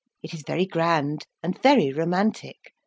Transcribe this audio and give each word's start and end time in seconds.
It 0.23 0.33
is 0.33 0.41
very 0.41 0.65
grand, 0.65 1.27
and 1.43 1.61
very 1.61 1.93
romantic. 1.93 2.73